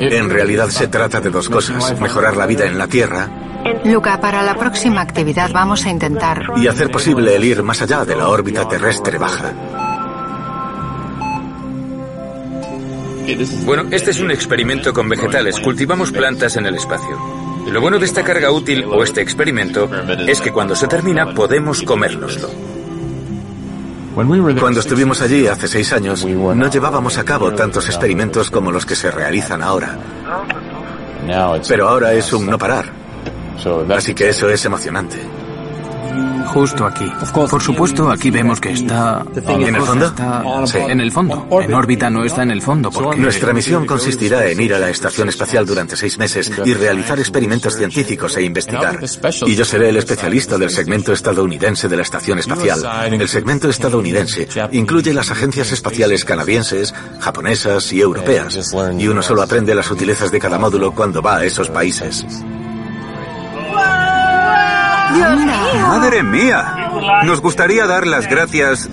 [0.00, 3.28] En realidad se trata de dos cosas, mejorar la vida en la Tierra
[3.84, 6.52] Luca, para la próxima actividad vamos a intentar...
[6.56, 9.52] Y hacer posible el ir más allá de la órbita terrestre baja.
[13.64, 15.60] Bueno, este es un experimento con vegetales.
[15.60, 17.41] Cultivamos plantas en el espacio.
[17.66, 19.88] Lo bueno de esta carga útil o este experimento
[20.26, 22.48] es que cuando se termina podemos comérnoslo.
[24.14, 28.94] Cuando estuvimos allí hace seis años, no llevábamos a cabo tantos experimentos como los que
[28.94, 29.98] se realizan ahora.
[31.66, 32.86] Pero ahora es un no parar.
[33.96, 35.18] Así que eso es emocionante.
[36.46, 37.10] Justo aquí.
[37.32, 39.24] Por supuesto, aquí vemos que está...
[39.34, 40.12] ¿En el fondo?
[40.66, 40.78] Sí.
[40.78, 41.48] En el fondo.
[41.62, 43.20] En órbita no está en el fondo porque...
[43.20, 47.76] Nuestra misión consistirá en ir a la estación espacial durante seis meses y realizar experimentos
[47.76, 48.98] científicos e investigar.
[49.46, 52.82] Y yo seré el especialista del segmento estadounidense de la estación espacial.
[53.12, 58.74] El segmento estadounidense incluye las agencias espaciales canadienses, japonesas y europeas.
[58.98, 62.26] Y uno solo aprende las sutilezas de cada módulo cuando va a esos países.
[65.92, 66.90] ¡Madre mía!
[67.24, 68.88] Nos gustaría dar las gracias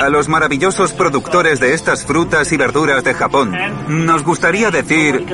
[0.00, 3.56] a los maravillosos productores de estas frutas y verduras de Japón.
[3.86, 5.24] Nos gustaría decir...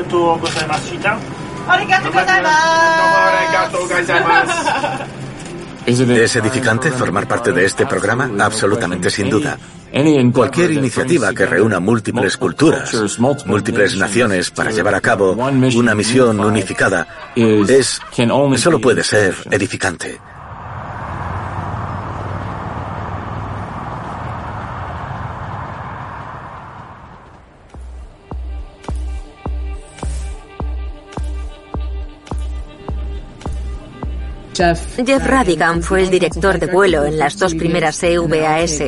[5.87, 8.31] ¿Es edificante formar parte de este programa?
[8.41, 9.57] Absolutamente, sin duda.
[10.35, 17.07] Cualquier iniciativa que reúna múltiples culturas, múltiples naciones para llevar a cabo una misión unificada
[17.35, 18.03] es
[18.59, 20.21] solo puede ser edificante.
[34.55, 38.83] Jeff Radigan fue el director de vuelo en las dos primeras EVAS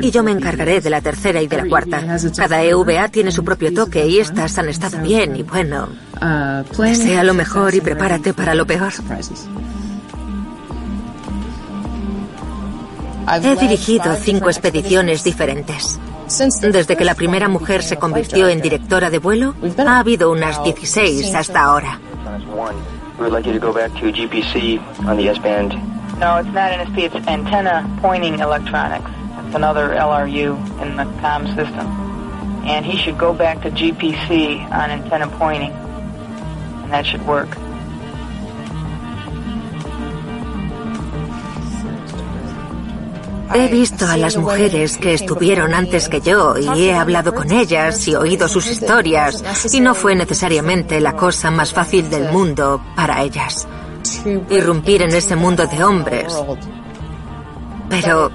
[0.00, 2.18] y yo me encargaré de la tercera y de la cuarta.
[2.36, 5.88] Cada EVA tiene su propio toque y estas han estado bien y bueno.
[6.78, 8.92] Desea lo mejor y prepárate para lo peor.
[13.42, 16.00] He dirigido cinco expediciones diferentes.
[16.60, 21.34] Desde que la primera mujer se convirtió en directora de vuelo, ha habido unas 16
[21.34, 22.00] hasta ahora.
[23.22, 25.70] We would like you to go back to GPC on the S-band.
[26.18, 29.08] No, it's not NSP, it's antenna pointing electronics.
[29.46, 31.86] It's another LRU in the COM system.
[32.66, 35.70] And he should go back to GPC on antenna pointing.
[35.70, 37.56] And that should work.
[43.54, 48.06] He visto a las mujeres que estuvieron antes que yo y he hablado con ellas
[48.08, 49.42] y oído sus historias
[49.72, 53.66] y no fue necesariamente la cosa más fácil del mundo para ellas.
[54.50, 56.34] Irrumpir en ese mundo de hombres.
[57.88, 58.30] Pero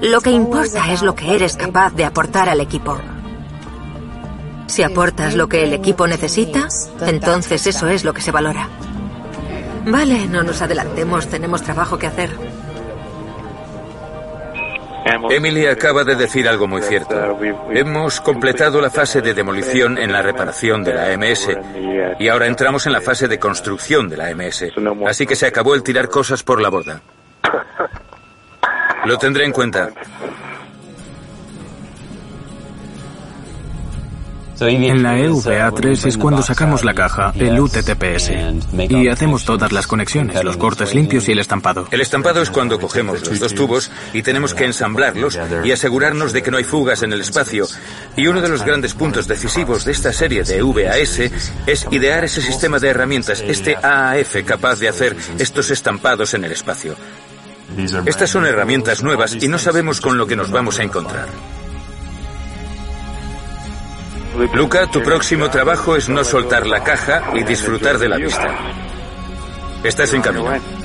[0.00, 2.98] lo que importa es lo que eres capaz de aportar al equipo.
[4.66, 6.68] Si aportas lo que el equipo necesita,
[7.06, 8.68] entonces eso es lo que se valora.
[9.86, 12.47] Vale, no nos adelantemos, tenemos trabajo que hacer.
[15.30, 17.38] Emily acaba de decir algo muy cierto.
[17.70, 21.48] Hemos completado la fase de demolición en la reparación de la AMS
[22.18, 24.66] y ahora entramos en la fase de construcción de la AMS.
[25.06, 27.00] Así que se acabó el tirar cosas por la borda.
[29.04, 29.90] Lo tendré en cuenta.
[34.60, 38.30] En la EVA3 es cuando sacamos la caja, el UTTPS,
[38.88, 41.86] y hacemos todas las conexiones, los cortes limpios y el estampado.
[41.92, 46.42] El estampado es cuando cogemos los dos tubos y tenemos que ensamblarlos y asegurarnos de
[46.42, 47.66] que no hay fugas en el espacio.
[48.16, 51.20] Y uno de los grandes puntos decisivos de esta serie de VAS
[51.66, 56.52] es idear ese sistema de herramientas, este AAF capaz de hacer estos estampados en el
[56.52, 56.96] espacio.
[58.06, 61.28] Estas son herramientas nuevas y no sabemos con lo que nos vamos a encontrar.
[64.46, 68.56] Luca, tu próximo trabajo es no soltar la caja y disfrutar de la vista.
[69.82, 70.77] Estás en camino.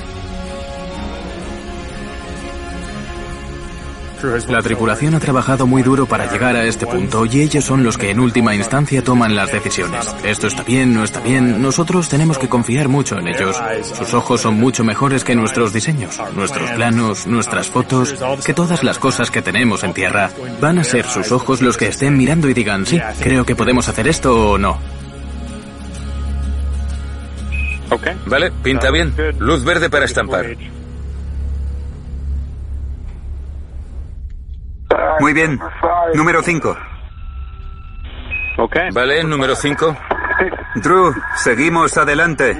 [4.47, 7.97] La tripulación ha trabajado muy duro para llegar a este punto y ellos son los
[7.97, 10.15] que en última instancia toman las decisiones.
[10.23, 11.61] Esto está bien, no está bien.
[11.61, 13.61] Nosotros tenemos que confiar mucho en ellos.
[13.93, 18.15] Sus ojos son mucho mejores que nuestros diseños, nuestros planos, nuestras fotos,
[18.45, 20.29] que todas las cosas que tenemos en tierra.
[20.61, 23.89] Van a ser sus ojos los que estén mirando y digan, sí, creo que podemos
[23.89, 24.79] hacer esto o no.
[28.25, 29.13] Vale, pinta bien.
[29.39, 30.45] Luz verde para estampar.
[35.23, 35.57] Muy bien.
[36.15, 36.77] Número 5.
[38.93, 39.95] Vale, número 5.
[40.75, 42.51] Drew, seguimos adelante.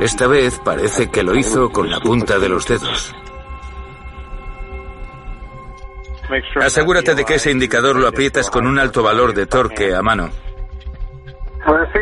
[0.00, 3.14] Esta vez parece que lo hizo con la punta de los dedos.
[6.62, 10.30] Asegúrate de que ese indicador lo aprietas con un alto valor de torque a mano.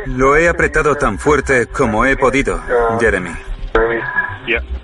[0.06, 2.62] Lo he apretado tan fuerte como he podido,
[2.98, 3.30] Jeremy.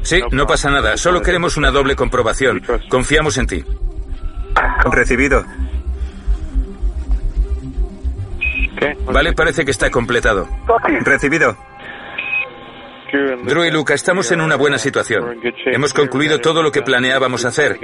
[0.03, 0.97] Sí, no pasa nada.
[0.97, 2.63] Solo queremos una doble comprobación.
[2.89, 3.65] Confiamos en ti.
[4.91, 5.45] Recibido.
[9.07, 10.49] Vale, parece que está completado.
[11.03, 11.57] Recibido.
[13.45, 15.41] Drew y Luca, estamos en una buena situación.
[15.67, 17.79] Hemos concluido todo lo que planeábamos hacer.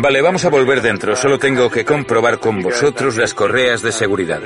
[0.00, 1.14] Vale, vamos a volver dentro.
[1.16, 4.40] Solo tengo que comprobar con vosotros las correas de seguridad.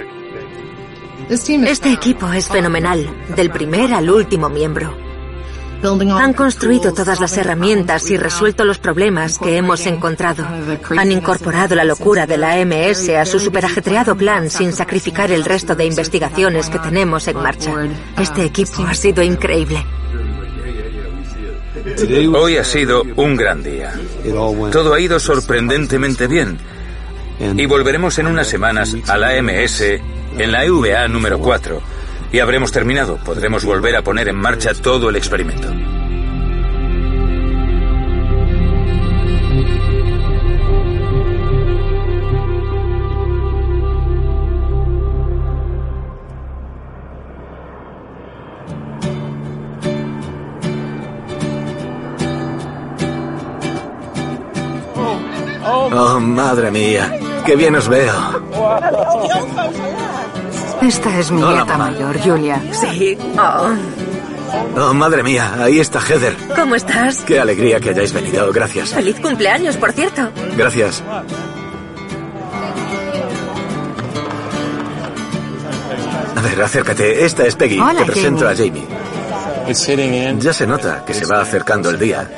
[1.32, 4.94] Este equipo es fenomenal, del primer al último miembro.
[5.82, 10.46] Han construido todas las herramientas y resuelto los problemas que hemos encontrado.
[10.94, 15.74] Han incorporado la locura de la AMS a su superajetreado plan sin sacrificar el resto
[15.74, 17.72] de investigaciones que tenemos en marcha.
[18.18, 19.86] Este equipo ha sido increíble.
[22.36, 23.94] Hoy ha sido un gran día.
[24.70, 26.58] Todo ha ido sorprendentemente bien.
[27.56, 29.82] Y volveremos en unas semanas a la AMS
[30.38, 31.80] en la EVA número 4
[32.32, 33.16] y habremos terminado.
[33.18, 35.68] Podremos volver a poner en marcha todo el experimento.
[55.94, 57.12] Oh, madre mía,
[57.44, 58.12] qué bien os veo.
[60.92, 61.90] Esta es mi Hola, nieta mamá.
[61.90, 62.62] mayor, Julia.
[62.72, 63.16] Sí.
[63.38, 63.70] Oh,
[64.76, 66.36] Oh, madre mía, ahí está Heather.
[66.54, 67.20] ¿Cómo estás?
[67.26, 68.90] Qué alegría que hayáis venido, gracias.
[68.90, 70.28] Feliz cumpleaños, por cierto.
[70.58, 71.02] Gracias.
[76.36, 77.24] A ver, acércate.
[77.24, 77.78] Esta es Peggy.
[77.80, 78.86] Hola, Te presento a Jamie.
[80.38, 82.28] Ya se nota que se va acercando el día.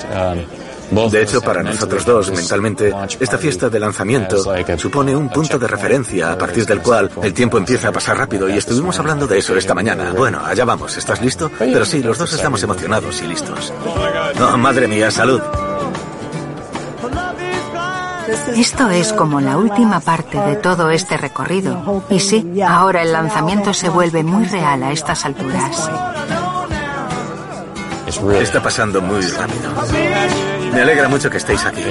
[0.91, 4.37] De hecho, para nosotros dos, mentalmente, esta fiesta de lanzamiento
[4.77, 8.49] supone un punto de referencia a partir del cual el tiempo empieza a pasar rápido
[8.49, 10.13] y estuvimos hablando de eso esta mañana.
[10.17, 10.97] Bueno, allá vamos.
[10.97, 11.51] ¿Estás listo?
[11.59, 13.73] Pero sí, los dos estamos emocionados y listos.
[14.41, 15.41] Oh, madre mía, salud.
[18.57, 22.05] Esto es como la última parte de todo este recorrido.
[22.11, 25.91] Y sí, ahora el lanzamiento se vuelve muy real a estas alturas.
[28.41, 30.54] Está pasando muy rápido.
[30.75, 31.83] Me alegra mucho que estéis aquí.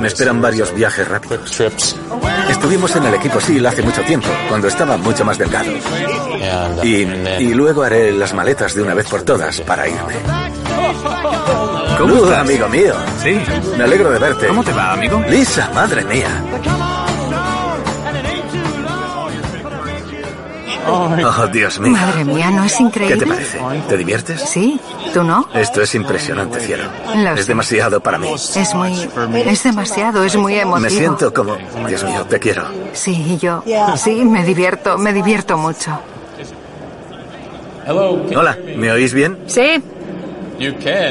[0.00, 1.60] Me esperan varios viajes rápidos.
[2.48, 5.70] Estuvimos en el equipo SEAL hace mucho tiempo, cuando estaba mucho más delgado.
[6.82, 7.02] Y,
[7.38, 10.14] y luego haré las maletas de una vez por todas para irme.
[11.98, 12.94] ¿Cómo amigo mío.
[13.22, 13.40] Sí.
[13.76, 14.48] Me alegro de verte.
[14.48, 15.22] ¿Cómo te va, amigo?
[15.28, 16.28] Lisa, madre mía.
[20.86, 21.92] Oh, Dios mío.
[21.92, 23.16] Madre mía, ¿no es ¿Qué increíble?
[23.16, 23.58] te parece?
[23.88, 24.40] ¿Te diviertes?
[24.40, 24.78] Sí,
[25.14, 25.48] ¿tú no?
[25.54, 26.84] Esto es impresionante, cielo.
[27.14, 27.46] Lo Es sé.
[27.46, 28.28] demasiado para mí.
[28.34, 29.08] Es muy...
[29.46, 30.80] Es demasiado, es muy emotivo.
[30.80, 31.56] Me siento como...
[31.88, 32.64] Dios mío, te quiero.
[32.92, 33.62] Sí, y yo...
[33.96, 35.98] Sí, me divierto, me divierto mucho.
[37.86, 39.38] Hola, ¿me oís bien?
[39.46, 39.82] Sí,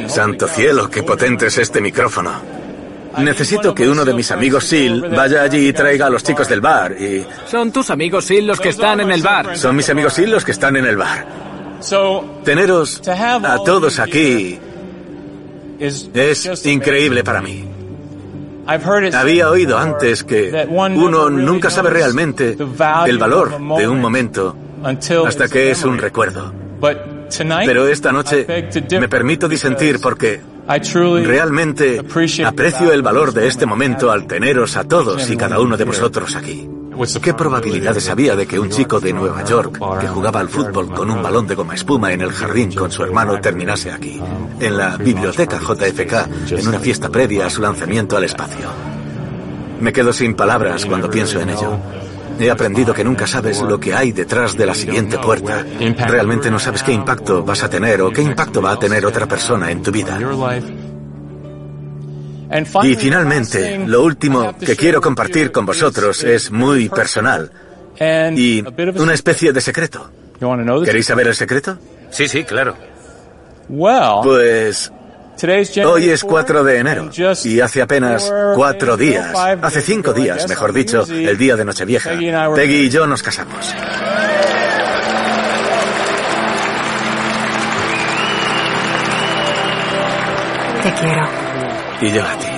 [0.08, 2.32] Santo cielo, qué potente es este micrófono.
[3.18, 6.62] Necesito que uno de mis amigos SEAL vaya allí y traiga a los chicos del
[6.62, 7.26] bar y...
[7.46, 9.56] Son tus amigos SEAL los que están en el bar.
[9.58, 11.53] Son mis amigos SEAL los que están en el bar.
[12.44, 14.60] Teneros a todos aquí
[15.80, 17.66] es increíble para mí.
[18.66, 22.58] Había oído antes que uno nunca sabe realmente
[23.06, 26.54] el valor de un momento hasta que es un recuerdo.
[27.66, 28.46] Pero esta noche
[29.00, 30.42] me permito disentir porque
[31.24, 32.02] realmente
[32.46, 36.36] aprecio el valor de este momento al teneros a todos y cada uno de vosotros
[36.36, 36.70] aquí.
[37.22, 41.10] ¿Qué probabilidades había de que un chico de Nueva York que jugaba al fútbol con
[41.10, 44.22] un balón de goma espuma en el jardín con su hermano terminase aquí,
[44.60, 48.68] en la biblioteca JFK, en una fiesta previa a su lanzamiento al espacio?
[49.80, 51.78] Me quedo sin palabras cuando pienso en ello.
[52.40, 55.66] He aprendido que nunca sabes lo que hay detrás de la siguiente puerta.
[56.08, 59.28] Realmente no sabes qué impacto vas a tener o qué impacto va a tener otra
[59.28, 60.18] persona en tu vida.
[62.84, 67.52] Y finalmente, lo último que quiero compartir con vosotros es muy personal
[68.36, 68.64] y
[68.96, 70.10] una especie de secreto.
[70.84, 71.78] ¿Queréis saber el secreto?
[72.10, 72.76] Sí, sí, claro.
[74.24, 74.92] Pues
[75.86, 77.10] hoy es 4 de enero
[77.44, 82.12] y hace apenas cuatro días, hace cinco días, mejor dicho, el día de Nochevieja,
[82.56, 83.74] Peggy y yo nos casamos.
[90.84, 91.43] te quiero.
[92.04, 92.48] Y yo a ti.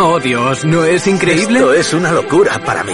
[0.00, 1.58] Oh, Dios, ¿no es increíble?
[1.58, 2.92] Esto es una locura para mí.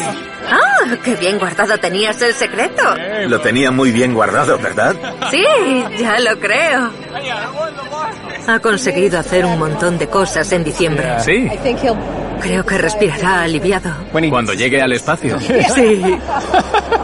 [0.50, 0.96] ¡Ah!
[1.04, 2.82] ¡Qué bien guardado tenías el secreto!
[3.28, 4.96] Lo tenía muy bien guardado, ¿verdad?
[5.30, 5.44] Sí,
[5.98, 6.90] ya lo creo.
[8.48, 11.06] Ha conseguido hacer un montón de cosas en diciembre.
[11.20, 11.48] Sí,
[12.40, 13.90] Creo que respirará aliviado.
[14.30, 15.38] cuando llegue al espacio.
[15.40, 16.02] Sí.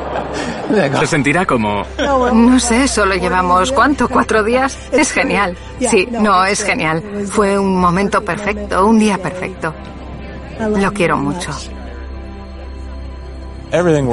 [0.98, 1.84] Se sentirá como...
[1.98, 4.08] No sé, solo llevamos ¿cuánto?
[4.08, 4.76] ¿Cuatro días?
[4.92, 5.56] Es genial.
[5.80, 7.02] Sí, no, es genial.
[7.28, 9.74] Fue un momento perfecto, un día perfecto.
[10.76, 11.50] Lo quiero mucho.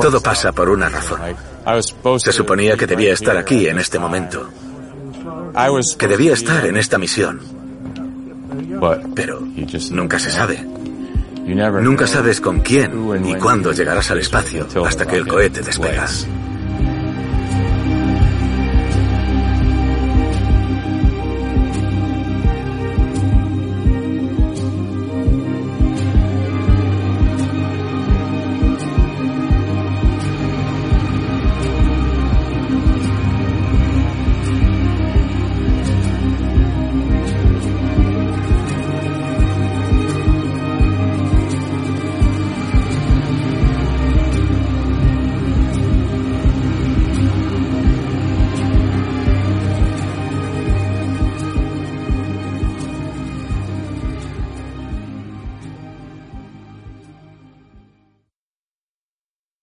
[0.02, 1.20] Todo pasa por una razón.
[2.20, 4.50] Se suponía que debía estar aquí en este momento,
[5.98, 7.42] que debía estar en esta misión,
[9.16, 9.42] pero
[9.92, 10.66] nunca se sabe.
[11.46, 16.06] Nunca sabes con quién ni cuándo llegarás al espacio hasta que el cohete despega.